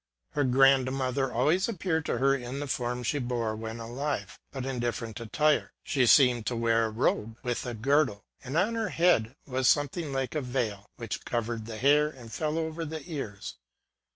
[0.31, 4.79] Her grandmother always appeared to her in the form she bore when alive, but in
[4.79, 9.35] different attire: she seemed to wear a robe, with a girdle; and on her head
[9.45, 13.57] was something like a veil, which covered the hair and fell over the ears.